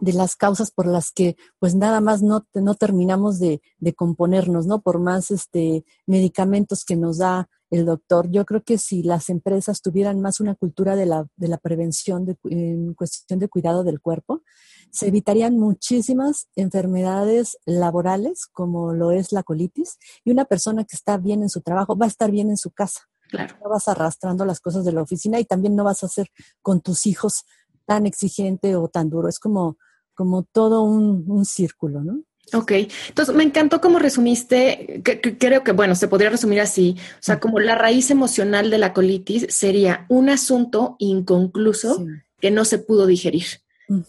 [0.00, 4.66] de las causas por las que pues nada más no, no terminamos de, de, componernos,
[4.66, 4.80] ¿no?
[4.80, 8.30] Por más este, medicamentos que nos da el doctor.
[8.30, 12.24] Yo creo que si las empresas tuvieran más una cultura de la, de la prevención
[12.24, 14.42] de, en cuestión de cuidado del cuerpo,
[14.90, 21.18] se evitarían muchísimas enfermedades laborales como lo es la colitis y una persona que está
[21.18, 23.02] bien en su trabajo va a estar bien en su casa.
[23.28, 23.56] Claro.
[23.62, 26.28] No vas arrastrando las cosas de la oficina y también no vas a hacer
[26.62, 27.44] con tus hijos
[27.84, 29.28] tan exigente o tan duro.
[29.28, 29.76] Es como
[30.18, 32.24] como todo un, círculo, ¿no?
[32.52, 32.72] Ok,
[33.08, 37.38] entonces me encantó cómo resumiste, que, creo que, bueno, se podría resumir así, o sea,
[37.38, 42.04] como la raíz emocional de la colitis sería un asunto inconcluso
[42.40, 43.44] que no se pudo digerir.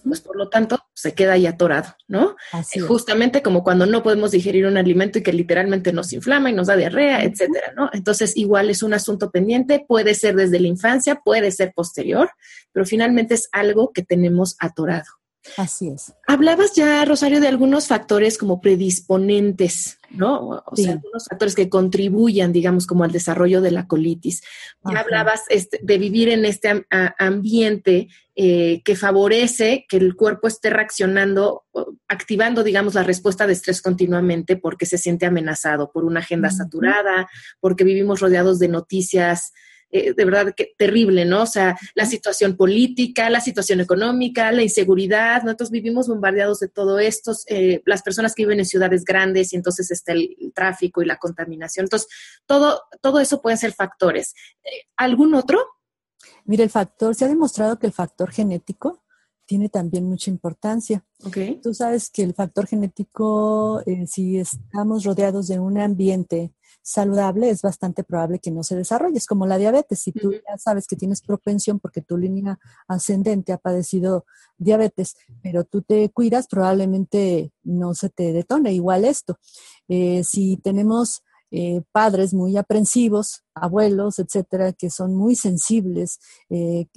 [0.04, 2.36] Pues por lo tanto, se queda ahí atorado, ¿no?
[2.52, 6.54] Así Justamente como cuando no podemos digerir un alimento y que literalmente nos inflama y
[6.54, 7.90] nos da diarrea, etcétera, ¿no?
[7.94, 12.32] Entonces, igual es un asunto pendiente, puede ser desde la infancia, puede ser posterior,
[12.74, 15.19] pero finalmente es algo que tenemos atorado.
[15.58, 16.14] Así es.
[16.28, 20.64] Hablabas ya, Rosario, de algunos factores como predisponentes, ¿no?
[20.66, 24.42] O sea, algunos factores que contribuyan, digamos, como al desarrollo de la colitis.
[24.86, 26.86] Ya hablabas este, de vivir en este
[27.18, 31.64] ambiente eh, que favorece que el cuerpo esté reaccionando,
[32.08, 37.30] activando, digamos, la respuesta de estrés continuamente porque se siente amenazado por una agenda saturada,
[37.60, 39.52] porque vivimos rodeados de noticias
[39.92, 41.44] eh, de verdad que terrible, ¿no?
[41.44, 47.00] O sea, la situación política, la situación económica, la inseguridad, nosotros vivimos bombardeados de todo
[47.00, 51.06] esto, eh, las personas que viven en ciudades grandes y entonces está el, tráfico y
[51.06, 51.86] la contaminación.
[51.86, 52.08] Entonces,
[52.46, 54.36] todo, todo eso pueden ser factores.
[54.64, 55.60] Eh, ¿Algún otro?
[56.46, 59.04] Mire, el factor, se ha demostrado que el factor genético
[59.46, 61.04] tiene también mucha importancia.
[61.24, 61.60] Okay.
[61.62, 66.54] Tú sabes que el factor genético, si estamos rodeados de un ambiente
[66.90, 69.18] saludable, es bastante probable que no se desarrolle.
[69.18, 70.00] Es como la diabetes.
[70.00, 74.26] Si tú ya sabes que tienes propensión porque tu línea ascendente ha padecido
[74.58, 78.74] diabetes, pero tú te cuidas, probablemente no se te detone.
[78.74, 79.38] Igual esto.
[79.88, 81.22] Eh, si tenemos
[81.52, 86.88] eh, padres muy aprensivos, abuelos, etcétera, que son muy sensibles, eh,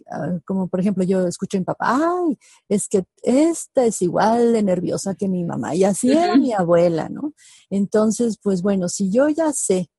[0.44, 2.38] como por ejemplo yo escucho a mi papá, ay,
[2.68, 7.08] es que esta es igual de nerviosa que mi mamá, y así era mi abuela,
[7.08, 7.32] ¿no?
[7.70, 9.90] Entonces, pues bueno, si yo ya sé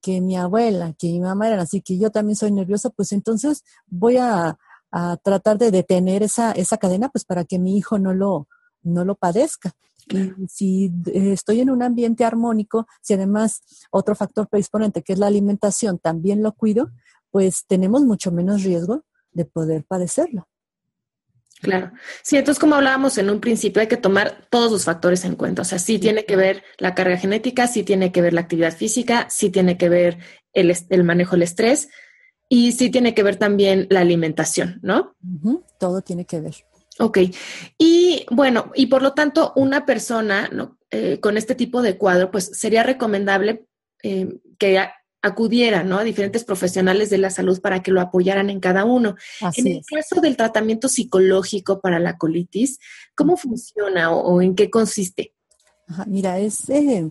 [0.00, 3.64] que mi abuela, que mi mamá eran así, que yo también soy nerviosa, pues entonces
[3.86, 4.58] voy a,
[4.90, 8.48] a tratar de detener esa, esa cadena, pues para que mi hijo no lo,
[8.82, 9.74] no lo padezca.
[10.10, 15.18] Y si eh, estoy en un ambiente armónico, si además otro factor predisponente, que es
[15.18, 16.90] la alimentación, también lo cuido,
[17.30, 20.48] pues tenemos mucho menos riesgo de poder padecerlo.
[21.60, 21.90] Claro.
[22.22, 25.62] Sí, entonces como hablábamos en un principio, hay que tomar todos los factores en cuenta.
[25.62, 28.76] O sea, sí tiene que ver la carga genética, sí tiene que ver la actividad
[28.76, 30.18] física, sí tiene que ver
[30.52, 31.88] el, el manejo del estrés
[32.48, 35.16] y sí tiene que ver también la alimentación, ¿no?
[35.78, 36.54] Todo tiene que ver.
[36.98, 37.18] Ok.
[37.78, 40.50] Y bueno, y por lo tanto, una persona
[40.90, 43.66] eh, con este tipo de cuadro, pues sería recomendable
[44.02, 44.80] eh, que
[45.22, 45.98] acudiera ¿no?
[45.98, 49.16] a diferentes profesionales de la salud para que lo apoyaran en cada uno.
[49.56, 52.78] en el caso del tratamiento psicológico para la colitis,
[53.14, 55.34] ¿cómo funciona o, en qué consiste?
[56.06, 57.10] mira, es eh,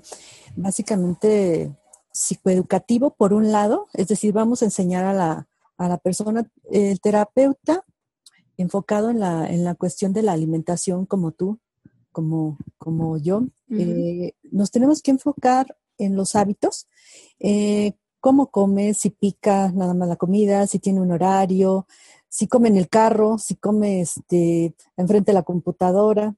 [0.56, 1.76] básicamente
[2.12, 5.48] psicoeducativo por un lado, es decir, vamos a enseñar a la,
[5.78, 7.84] a la persona, el terapeuta
[8.58, 11.60] enfocado en la, en la cuestión de la alimentación como tú,
[12.12, 16.88] como, como yo, eh, nos tenemos que enfocar en los hábitos,
[17.40, 21.86] eh, cómo come, si pica nada más la comida, si tiene un horario,
[22.28, 26.36] si come en el carro, si come este, enfrente de la computadora,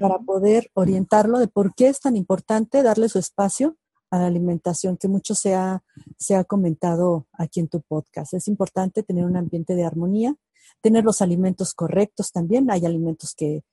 [0.00, 3.76] para poder orientarlo de por qué es tan importante darle su espacio
[4.12, 5.82] a la alimentación, que mucho se ha,
[6.18, 8.34] se ha comentado aquí en tu podcast.
[8.34, 10.36] Es importante tener un ambiente de armonía,
[10.82, 12.70] tener los alimentos correctos también.
[12.70, 13.64] Hay alimentos que,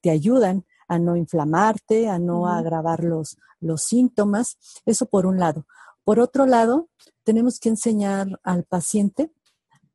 [0.00, 4.56] te ayudan a no inflamarte, a no agravar los, los síntomas.
[4.86, 5.66] Eso por un lado.
[6.02, 6.88] Por otro lado,
[7.24, 9.30] tenemos que enseñar al paciente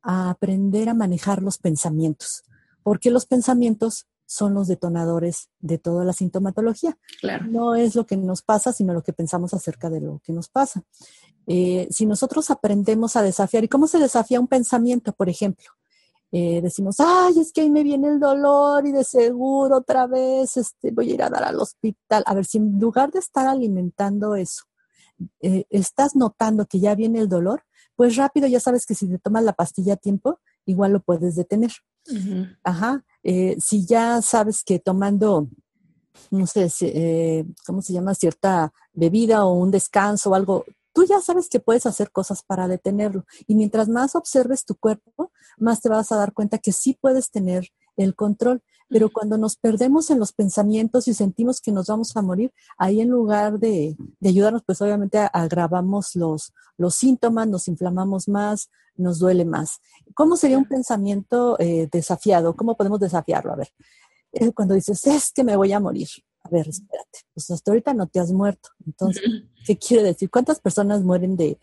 [0.02, 2.44] a aprender a manejar los pensamientos,
[2.84, 6.98] porque los pensamientos son los detonadores de toda la sintomatología.
[7.48, 10.48] No es lo que nos pasa, sino lo que pensamos acerca de lo que nos
[10.48, 10.82] pasa.
[11.46, 15.66] Eh, si nosotros aprendemos a desafiar, ¿y cómo se desafía un pensamiento, por ejemplo?
[16.32, 20.56] Eh, decimos, ay, es que ahí me viene el dolor y de seguro otra vez
[20.56, 22.24] este, voy a ir a dar al hospital.
[22.26, 24.64] A ver, si en lugar de estar alimentando eso,
[25.40, 27.62] eh, estás notando que ya viene el dolor,
[27.94, 31.36] pues rápido ya sabes que si te tomas la pastilla a tiempo, igual lo puedes
[31.36, 31.72] detener.
[32.62, 33.04] Ajá.
[33.28, 35.48] Eh, si ya sabes que tomando,
[36.30, 38.14] no sé, ¿cómo se llama?
[38.14, 42.68] Cierta bebida o un descanso o algo, tú ya sabes que puedes hacer cosas para
[42.68, 43.24] detenerlo.
[43.48, 47.32] Y mientras más observes tu cuerpo, más te vas a dar cuenta que sí puedes
[47.32, 48.62] tener el control.
[48.88, 53.00] Pero cuando nos perdemos en los pensamientos y sentimos que nos vamos a morir, ahí
[53.00, 59.44] en lugar de, ayudarnos, pues obviamente agravamos los, los síntomas, nos inflamamos más, nos duele
[59.44, 59.80] más.
[60.14, 62.54] ¿Cómo sería un pensamiento eh, desafiado?
[62.54, 63.52] ¿Cómo podemos desafiarlo?
[63.52, 63.72] A ver,
[64.54, 66.08] cuando dices, es que me voy a morir
[66.46, 68.70] a ver, espérate, pues hasta ahorita no te has muerto.
[68.86, 69.22] Entonces,
[69.66, 70.30] ¿qué quiere decir?
[70.30, 71.58] ¿Cuántas personas mueren de,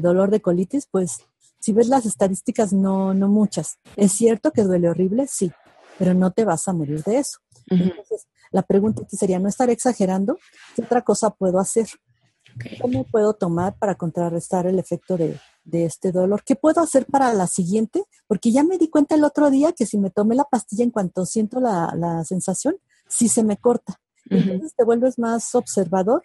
[0.00, 0.86] dolor de colitis?
[0.90, 1.18] Pues
[1.58, 3.78] si ves las estadísticas, no, no muchas.
[3.96, 5.26] ¿Es cierto que duele horrible?
[5.26, 5.50] Sí,
[6.00, 7.40] pero no te vas a morir de eso.
[7.66, 10.38] Entonces, la pregunta aquí sería, ¿no estar exagerando?
[10.74, 11.88] ¿Qué otra cosa puedo hacer?
[12.80, 15.38] ¿Cómo puedo tomar para contrarrestar el efecto de,
[15.70, 16.42] este dolor?
[16.42, 18.02] ¿Qué puedo hacer para la siguiente?
[18.26, 20.90] Porque ya me di cuenta el otro día que si me tomé la pastilla en
[20.90, 24.00] cuanto siento la, la sensación, sí se me corta.
[24.30, 26.24] Entonces te vuelves más observador,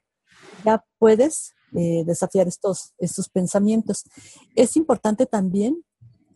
[0.64, 4.06] ya puedes eh, desafiar estos, estos pensamientos.
[4.56, 5.84] Es importante también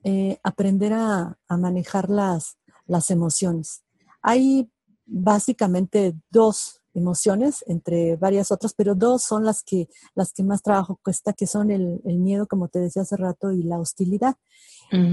[0.03, 2.57] eh, aprender a, manejar las,
[2.89, 3.83] las emociones.
[4.21, 4.69] Hay
[5.05, 10.99] básicamente dos emociones entre varias otras, pero dos son las que, las que más trabajo
[11.01, 14.35] cuesta, que son el, miedo, como te decía hace rato, y la hostilidad.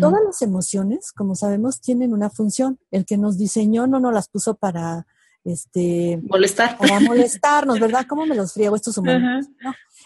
[0.01, 2.79] Todas las emociones, como sabemos, tienen una función.
[2.91, 5.07] El que nos diseñó no nos las puso para
[5.45, 6.79] este molestar.
[6.79, 8.07] Para molestarnos, ¿verdad?
[8.09, 9.47] ¿Cómo me los friego estos humanos?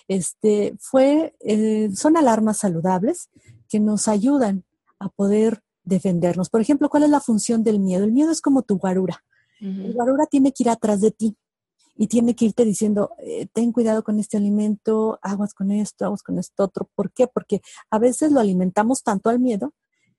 [0.08, 3.30] Este fue, eh, son alarmas saludables
[3.68, 4.64] que nos ayudan
[4.98, 6.48] a poder defendernos.
[6.48, 8.04] Por ejemplo, ¿cuál es la función del miedo?
[8.04, 9.22] El miedo es como tu guarura.
[9.60, 11.36] El guarura tiene que ir atrás de ti
[11.94, 16.22] y tiene que irte diciendo, eh, ten cuidado con este alimento, aguas con esto, aguas
[16.22, 16.88] con esto otro.
[16.94, 17.26] ¿Por qué?
[17.26, 19.74] Porque a veces lo alimentamos tanto al miedo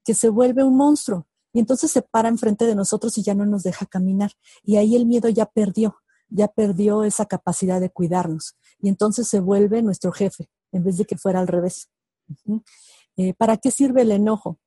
[0.06, 3.48] que se vuelve un monstruo y entonces se para enfrente de nosotros y ya no
[3.48, 4.32] nos deja caminar.
[4.64, 5.96] Y ahí el miedo ya perdió,
[6.30, 8.56] ya perdió esa capacidad de cuidarnos.
[8.80, 11.90] Y entonces se vuelve nuestro jefe, en vez de que fuera al revés.
[13.18, 14.60] Eh, ¿Para qué sirve el enojo?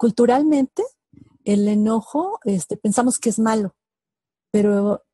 [0.00, 0.82] Culturalmente,
[1.44, 3.76] el enojo este, pensamos que es malo,
[4.50, 5.04] pero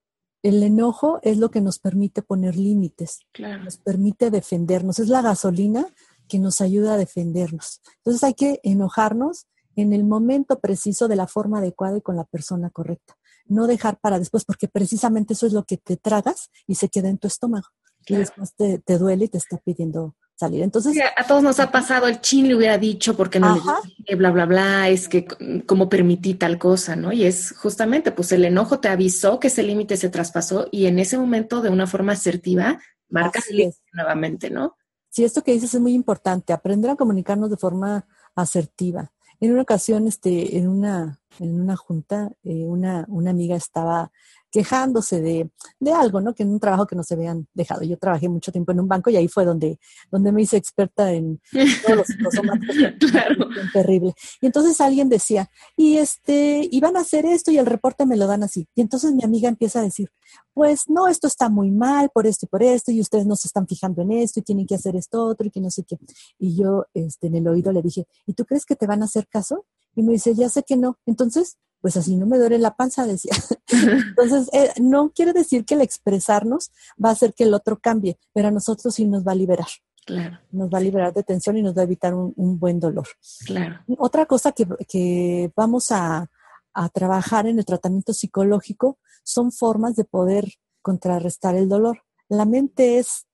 [0.44, 3.18] el enojo es lo que nos permite poner límites,
[3.64, 5.88] nos permite defendernos, es la gasolina
[6.28, 7.80] que nos ayuda a defendernos.
[7.96, 12.22] Entonces hay que enojarnos en el momento preciso de la forma adecuada y con la
[12.22, 13.18] persona correcta.
[13.46, 17.08] No dejar para después, porque precisamente eso es lo que te tragas y se queda
[17.08, 17.66] en tu estómago.
[18.06, 20.62] Y después te, duele y te está pidiendo salir.
[20.62, 23.60] Entonces, a todos nos ha pasado, el chin le hubiera dicho porque no
[24.06, 25.26] le bla, bla, bla, es que
[25.66, 27.12] como permití tal cosa, ¿no?
[27.12, 30.98] Y es justamente, pues el enojo te avisó que ese límite se traspasó y en
[30.98, 34.76] ese momento, de una forma asertiva, marcas el límite nuevamente, ¿no?
[35.08, 39.12] Sí, esto que dices es muy importante, aprender a comunicarnos de forma asertiva.
[39.40, 44.10] En una ocasión, este, en una, en una junta, eh, una, una amiga estaba
[44.56, 46.34] quejándose de, de, algo, ¿no?
[46.34, 47.82] Que en un trabajo que no se habían dejado.
[47.82, 49.78] Yo trabajé mucho tiempo en un banco y ahí fue donde,
[50.10, 51.42] donde me hice experta en
[51.84, 53.10] todos los psicosomáticos.
[53.10, 53.48] claro.
[53.74, 54.14] Terrible.
[54.40, 58.26] Y entonces alguien decía, y este, iban a hacer esto y el reporte me lo
[58.26, 58.66] dan así.
[58.74, 60.08] Y entonces mi amiga empieza a decir,
[60.54, 63.48] pues no, esto está muy mal por esto y por esto, y ustedes no se
[63.48, 65.98] están fijando en esto y tienen que hacer esto otro y que no sé qué.
[66.38, 69.04] Y yo, este, en el oído le dije, ¿y tú crees que te van a
[69.04, 69.66] hacer caso?
[69.94, 70.98] Y me dice, ya sé que no.
[71.04, 73.30] Entonces, pues así no me duele la panza, decía.
[73.70, 78.18] Entonces, eh, no quiere decir que el expresarnos va a hacer que el otro cambie,
[78.32, 79.68] pero a nosotros sí nos va a liberar.
[80.04, 80.40] Claro.
[80.50, 83.06] Nos va a liberar de tensión y nos va a evitar un, buen dolor.
[83.44, 83.84] Claro.
[83.98, 86.28] Otra cosa que, vamos a,
[86.74, 92.02] a trabajar en el tratamiento psicológico son formas de poder contrarrestar el dolor.
[92.28, 93.28] La mente es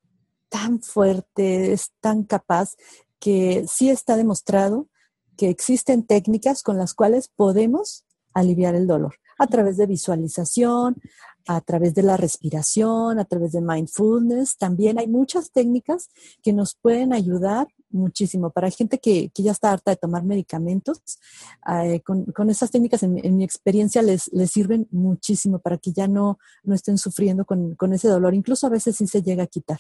[0.51, 2.77] tan fuerte, es tan capaz
[3.19, 4.89] que sí está demostrado
[5.39, 10.97] que existen técnicas con las cuales podemos aliviar el dolor a través de visualización,
[11.47, 14.57] a través de la respiración, a través de mindfulness.
[14.57, 16.11] También hay muchas técnicas
[16.43, 18.51] que nos pueden ayudar muchísimo.
[18.51, 21.01] Para gente que, que ya está harta de tomar medicamentos,
[21.69, 26.09] eh, con, con, esas técnicas, en, mi experiencia, les, les, sirven muchísimo para que ya
[26.09, 28.35] no, no estén sufriendo con, con ese dolor.
[28.35, 29.79] Incluso a veces sí se llega a quitar.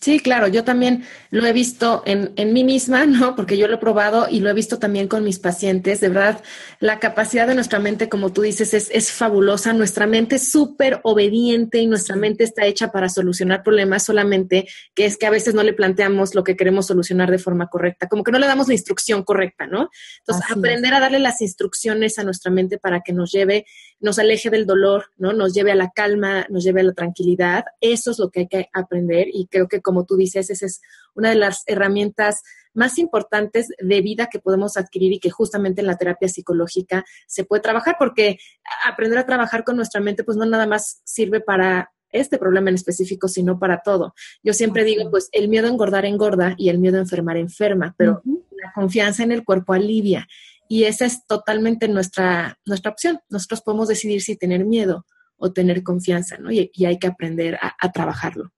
[0.00, 3.34] Sí, claro, yo también lo he visto en, en, mí misma, ¿no?
[3.34, 6.00] Porque yo lo he probado y lo he visto también con mis pacientes.
[6.00, 6.42] De verdad,
[6.78, 9.72] la capacidad de nuestra mente, como tú dices, es, es fabulosa.
[9.72, 15.06] Nuestra mente es súper obediente y nuestra mente está hecha para solucionar problemas solamente, que
[15.06, 18.24] es que a veces no le planteamos lo que queremos solucionar de forma correcta, como
[18.24, 19.88] que no le damos la instrucción correcta, ¿no?
[20.18, 23.64] Entonces, aprender a darle las instrucciones a nuestra mente para que nos lleve,
[24.00, 25.32] nos aleje del dolor, ¿no?
[25.32, 27.64] Nos lleve a la calma, nos lleve a la tranquilidad.
[27.80, 30.80] Eso es lo que hay que aprender y creo que como tú dices, esa es
[31.14, 32.42] una de las herramientas
[32.74, 37.44] más importantes de vida que podemos adquirir y que justamente en la terapia psicológica se
[37.44, 38.38] puede trabajar, porque
[38.84, 42.76] aprender a trabajar con nuestra mente, pues no nada más sirve para este problema en
[42.76, 44.14] específico, sino para todo.
[44.42, 47.94] Yo siempre digo, pues el miedo a engordar engorda y el miedo a enfermar enferma,
[47.96, 50.26] pero la confianza en el cuerpo alivia.
[50.68, 53.20] Y esa es totalmente nuestra, nuestra opción.
[53.28, 56.50] Nosotros podemos decidir si tener miedo o tener confianza, ¿no?
[56.50, 58.50] Y, hay que aprender a trabajarlo.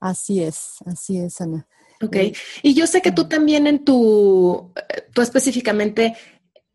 [0.00, 1.66] Así es, así es, Ana.
[2.02, 2.16] Ok.
[2.16, 2.32] Eh,
[2.62, 4.72] y yo sé que tú también en tu,
[5.12, 6.16] tú específicamente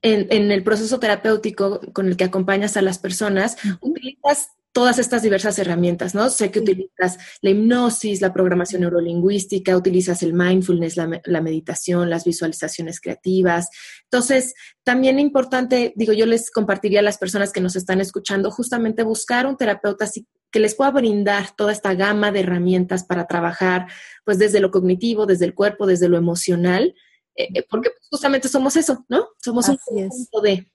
[0.01, 5.21] en, en, el proceso terapéutico con el que acompañas a las personas, utilizas todas estas
[5.21, 6.29] diversas herramientas, ¿no?
[6.29, 12.25] Sé que utilizas la hipnosis, la programación neurolingüística, utilizas el mindfulness, la, la, meditación, las
[12.25, 13.69] visualizaciones creativas.
[14.03, 19.03] Entonces, también importante, digo, yo les compartiría a las personas que nos están escuchando justamente
[19.03, 20.09] buscar un terapeuta
[20.51, 23.87] que les pueda brindar toda esta gama de herramientas para trabajar,
[24.25, 26.93] pues desde lo cognitivo, desde el cuerpo, desde lo emocional,
[27.37, 29.29] eh, eh, porque justamente somos eso, ¿no?
[29.41, 30.69] Somos un conjunto de.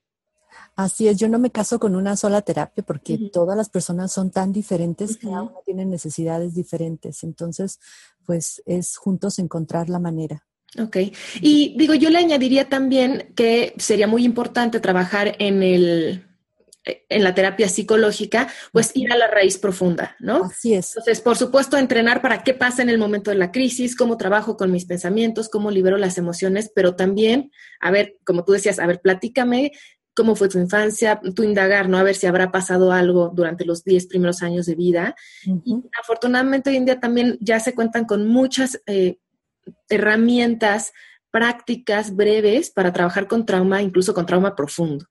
[0.83, 4.31] Así es, yo no me caso con una sola terapia porque todas las personas son
[4.31, 7.23] tan diferentes, cada una tiene necesidades diferentes.
[7.23, 7.79] Entonces,
[8.25, 10.45] pues es juntos encontrar la manera.
[10.79, 10.97] Ok.
[11.41, 16.25] Y digo, yo le añadiría también que sería muy importante trabajar en el
[16.83, 20.45] eh, en la terapia psicológica, pues ir a la raíz profunda, ¿no?
[20.45, 20.89] Así es.
[20.95, 24.57] Entonces, por supuesto, entrenar para qué pasa en el momento de la crisis, cómo trabajo
[24.57, 27.51] con mis pensamientos, cómo libero las emociones, pero también,
[27.81, 29.73] a ver, como tú decías, a ver, platícame
[30.13, 31.97] cómo fue tu infancia, tú indagar, ¿no?
[31.97, 35.15] A ver si habrá pasado algo durante los 10 primeros años de vida.
[35.63, 39.17] Y afortunadamente hoy en día también ya se cuentan con muchas eh,
[39.89, 40.93] herramientas
[41.31, 45.05] prácticas breves para trabajar con trauma, incluso con trauma profundo.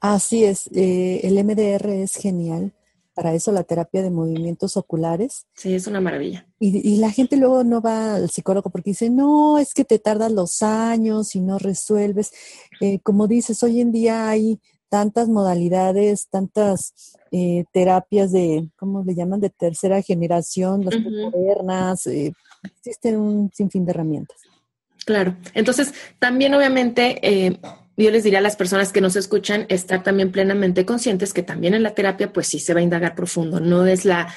[0.00, 2.72] Así es, eh, el MDR es genial.
[3.20, 5.44] Para eso la terapia de movimientos oculares.
[5.54, 6.46] Sí, es una maravilla.
[6.58, 10.32] Y, la gente luego no va al psicólogo porque dice, no, es que te tardas
[10.32, 12.32] los años y no resuelves.
[12.80, 14.58] Eh, como dices, hoy en día hay
[14.88, 16.94] tantas modalidades, tantas
[17.30, 19.40] eh, terapias de, ¿cómo le llaman?
[19.40, 24.38] De tercera generación, las modernas, existen un sinfín de herramientas.
[25.04, 25.36] Claro.
[25.52, 27.60] Entonces, también obviamente eh,
[28.04, 31.74] yo les diría a las personas que nos escuchan estar también plenamente conscientes que también
[31.74, 33.60] en la terapia, pues sí se va a indagar profundo.
[33.60, 34.32] No es la,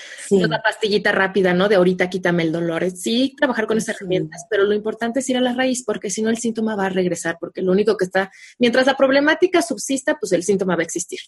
[0.64, 1.70] pastillita rápida, ¿no?
[1.70, 2.90] De ahorita quítame el dolor.
[2.92, 6.22] Sí, trabajar con esas herramientas, pero lo importante es ir a la raíz porque si
[6.22, 10.18] no el síntoma va a regresar, porque lo único que está, mientras la problemática subsista,
[10.20, 11.20] pues el síntoma va a existir.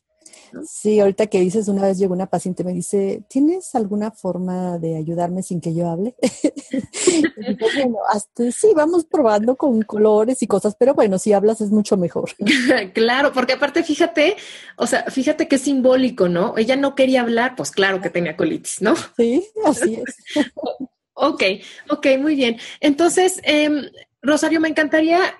[0.67, 4.97] Sí, ahorita que dices, una vez llegó una paciente me dice, ¿tienes alguna forma de
[4.97, 6.15] ayudarme sin que yo hable?
[7.59, 11.97] bueno, hasta sí, vamos probando con colores y cosas, pero bueno, si hablas es mucho
[11.97, 12.31] mejor.
[12.93, 14.35] claro, porque aparte fíjate,
[14.77, 16.57] o sea, fíjate qué simbólico, ¿no?
[16.57, 18.95] Ella no quería hablar, pues claro que tenía colitis, ¿no?
[19.17, 20.17] Sí, así es.
[21.13, 21.43] ok,
[21.89, 22.57] ok, muy bien.
[22.79, 23.89] Entonces, em,
[24.21, 25.35] Rosario, me encantaría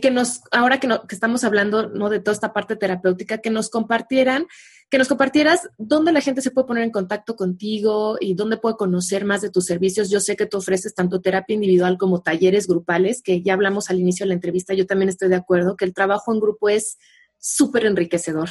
[0.00, 2.08] que nos, ahora que, que, estamos hablando ¿no?
[2.08, 4.46] de toda esta parte terapéutica, que nos compartieran,
[4.90, 8.76] que nos compartieras dónde la gente se puede poner en contacto contigo y dónde puede
[8.76, 10.10] conocer más de tus servicios.
[10.10, 14.00] Yo sé que tú ofreces tanto terapia individual como talleres grupales, que ya hablamos al
[14.00, 16.98] inicio de la entrevista, yo también estoy de acuerdo que el trabajo en grupo es
[17.38, 18.50] súper enriquecedor.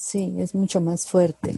[0.00, 1.54] Sí, es mucho más fuerte.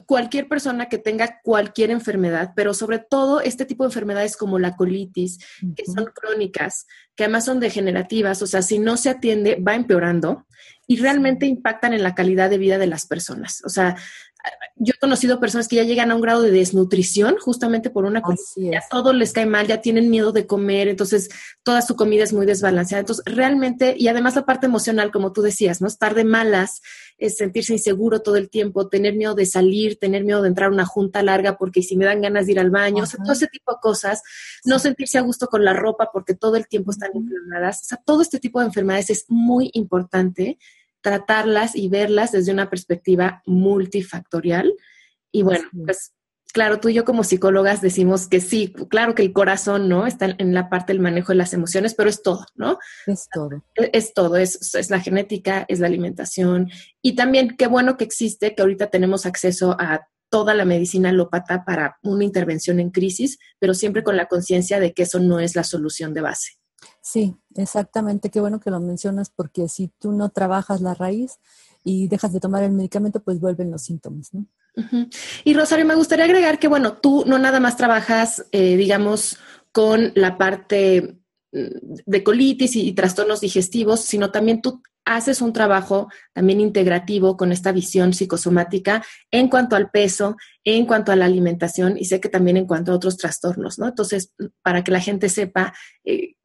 [0.05, 4.75] cualquier persona que tenga cualquier enfermedad, pero sobre todo este tipo de enfermedades como la
[4.75, 5.39] colitis,
[5.75, 10.45] que son crónicas, que además son degenerativas, o sea, si no se atiende, va empeorando
[10.88, 13.61] y realmente impactan en la calidad de vida de las personas.
[13.65, 13.95] O sea,
[14.75, 18.21] yo he conocido personas que ya llegan a un grado de desnutrición justamente por una
[18.21, 21.29] cosa, ya todo les cae mal, ya tienen miedo de comer, entonces
[21.63, 23.01] toda su comida es muy desbalanceada.
[23.01, 25.88] Entonces, realmente, y además la parte emocional, como tú decías, ¿no?
[25.88, 26.81] Estar de malas,
[27.18, 30.74] es sentirse inseguro todo el tiempo, tener miedo de salir, tener miedo de entrar a
[30.74, 33.34] una junta larga porque si me dan ganas de ir al baño, o sea, todo
[33.34, 34.22] ese tipo de cosas,
[34.66, 38.01] no sentirse a gusto con la ropa porque todo el tiempo están inflamadas, o sea,
[38.05, 40.57] todo este tipo de enfermedades es muy importante
[41.01, 44.74] tratarlas y verlas desde una perspectiva multifactorial.
[45.32, 46.14] Y bueno, pues
[46.53, 50.07] claro, tú y yo como psicólogas decimos que sí, claro que el corazón, ¿no?
[50.07, 52.77] Está en la parte del manejo de las emociones, pero es todo, ¿no?
[53.07, 53.65] Es todo.
[53.75, 56.69] Es, todo, es, es, la genética, es la alimentación.
[57.01, 61.65] Y también qué bueno que existe, que ahorita tenemos acceso a toda la medicina alópata
[61.65, 65.55] para una intervención en crisis, pero siempre con la conciencia de que eso no es
[65.55, 66.53] la solución de base.
[67.01, 68.29] Sí, exactamente.
[68.29, 71.39] Qué bueno que lo mencionas porque si tú no trabajas la raíz
[71.83, 74.47] y dejas de tomar el medicamento, pues vuelven los síntomas, ¿no?
[75.43, 79.38] Y Rosario, me gustaría agregar que, bueno, tú no nada más trabajas, eh, digamos,
[79.71, 81.17] con la parte
[81.51, 87.51] mm, de colitis y, trastornos digestivos, sino también tú haces un trabajo también integrativo con
[87.51, 92.30] esta visión psicosomática en cuanto al peso, en cuanto a la alimentación y sé que
[92.30, 93.88] también en cuanto a otros trastornos, ¿no?
[93.88, 95.74] Entonces, para que la gente sepa,
[96.05, 96.36] eh,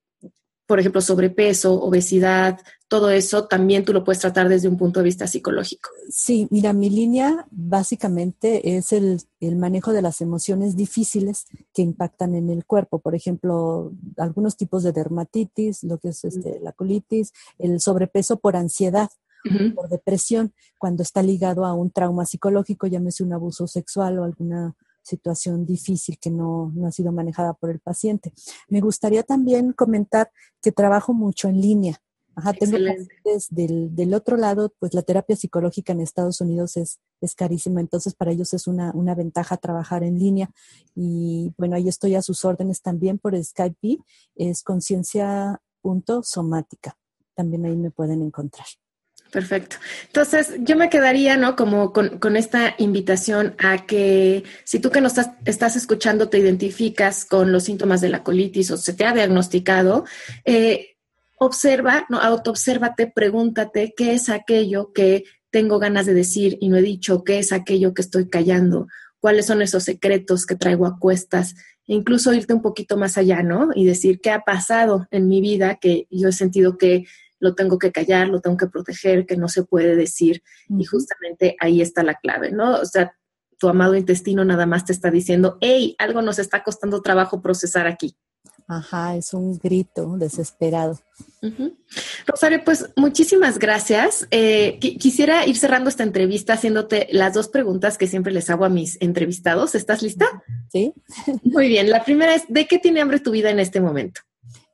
[0.69, 5.05] por ejemplo, sobrepeso, obesidad, todo eso también tú lo puedes tratar desde un punto de
[5.05, 5.89] vista psicológico.
[6.11, 9.23] Sí, mira, mi línea básicamente es el,
[9.57, 12.99] manejo de las emociones difíciles que impactan en el cuerpo.
[12.99, 18.55] Por ejemplo, algunos tipos de dermatitis, lo que es este, la colitis, el sobrepeso por
[18.55, 19.09] ansiedad.
[19.75, 24.77] por depresión, cuando está ligado a un trauma psicológico, llámese un abuso sexual o alguna
[25.09, 28.33] situación difícil que no, no, ha sido manejada por el paciente.
[28.69, 30.31] Me gustaría también comentar
[30.63, 32.01] que trabajo mucho en línea.
[32.37, 37.01] Ajá, tengo pacientes del, del, otro lado, pues la terapia psicológica en Estados Unidos es,
[37.21, 40.49] es carísima, entonces para ellos es una, una ventaja trabajar en línea.
[40.95, 43.99] Y bueno, ahí estoy a sus órdenes también por Skype,
[44.37, 46.97] es conciencia.somática.
[47.35, 48.69] También ahí me pueden encontrar.
[49.31, 49.77] Perfecto.
[50.07, 51.55] Entonces, yo me quedaría, ¿no?
[51.55, 57.27] Como con, esta invitación a que si tú que nos estás, estás, escuchando te identificas
[57.27, 60.05] con los síntomas de la colitis o se te ha diagnosticado,
[60.47, 60.97] eh,
[61.39, 66.83] observa, no, autoobsérvate, pregúntate qué es aquello que tengo ganas de decir y no he
[66.83, 68.89] dicho, qué es aquello que estoy callando,
[69.21, 71.55] cuáles son esos secretos que traigo a cuestas,
[71.87, 73.71] e incluso irte un poquito más allá, ¿no?
[73.75, 77.05] Y decir qué ha pasado en mi vida que yo he sentido que
[77.41, 80.43] lo tengo que callar, lo tengo que proteger, que no se puede decir.
[80.69, 82.81] Y justamente ahí está la clave, ¿no?
[82.81, 83.13] O sea,
[83.59, 87.87] tu amado intestino nada más te está diciendo, hey, algo nos está costando trabajo procesar
[87.87, 88.17] aquí.
[88.71, 91.01] Ajá, es un grito desesperado.
[92.27, 94.29] Rosario, pues muchísimas gracias.
[94.31, 98.69] Eh, quisiera ir cerrando esta entrevista haciéndote las dos preguntas que siempre les hago a
[98.69, 99.75] mis entrevistados.
[99.75, 100.27] ¿Estás lista?
[100.71, 100.93] Sí.
[101.45, 101.89] Muy bien.
[101.89, 104.21] La primera es, ¿de qué tiene hambre tu vida en este momento?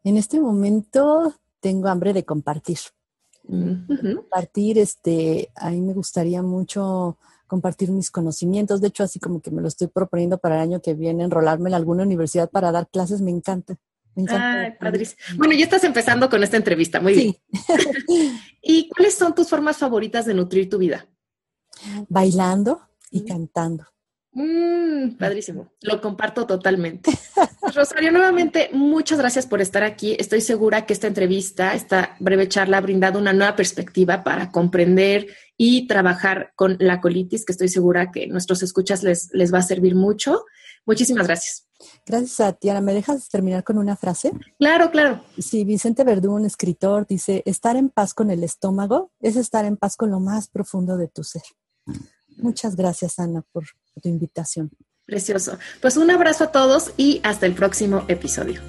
[0.03, 1.33] En este momento
[1.65, 2.77] tengo hambre de compartir.
[3.49, 8.83] Compartir, este, a mí me gustaría mucho compartir mis conocimientos.
[8.83, 11.71] De hecho, así como que me lo estoy proponiendo para el año que viene, enrolarme
[11.71, 13.77] en alguna universidad para dar clases, me encanta.
[14.15, 14.61] Me encanta.
[14.61, 15.39] Ay, padrísimo.
[15.39, 17.37] Bueno, ya estás empezando con esta entrevista, muy bien.
[18.63, 21.09] ¿Y cuáles son tus formas favoritas de nutrir tu vida?
[22.11, 23.87] Bailando y cantando.
[24.35, 27.13] Mm, padrísimo, lo comparto totalmente.
[27.75, 30.17] Rosario, nuevamente, muchas gracias por estar aquí.
[30.19, 35.29] Estoy segura que esta entrevista, esta breve charla ha brindado una nueva perspectiva para comprender
[35.57, 39.63] y trabajar con la colitis, que estoy segura que nuestros escuchas les, les va a
[39.63, 40.45] servir mucho.
[40.85, 41.69] Muchísimas gracias.
[42.05, 42.81] Gracias a Tiana.
[42.81, 44.33] ¿Me dejas terminar con una frase?
[44.59, 45.25] Claro, claro.
[45.39, 49.77] Sí, Vicente Verdú, un escritor, dice, estar en paz con el estómago es estar en
[49.77, 51.43] paz con lo más profundo de tu ser.
[52.37, 53.65] Muchas gracias, Ana, por
[54.01, 54.71] tu invitación.
[55.07, 55.59] Precioso.
[55.81, 58.61] Pues un abrazo a todos y hasta el próximo episodio.